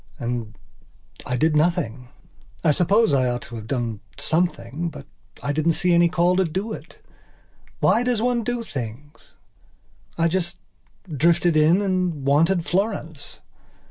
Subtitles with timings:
[0.17, 0.57] And
[1.27, 2.07] I did nothing.
[2.63, 5.05] I suppose I ought to have done something, but
[5.43, 6.97] I didn't see any call to do it.
[7.81, 9.33] Why does one do things?
[10.17, 10.57] I just
[11.15, 13.41] drifted in and wanted Florence.